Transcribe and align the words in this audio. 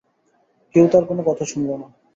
কেউ 0.75 0.85
তার 0.91 1.03
কোনো 1.05 1.21
কথা 1.27 1.43
শুনল 1.45 1.69
না। 1.73 1.87